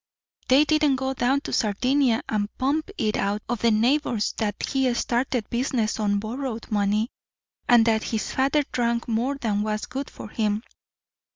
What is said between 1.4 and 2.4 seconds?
to Sardinia